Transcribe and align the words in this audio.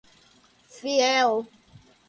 fiel 0.75 1.33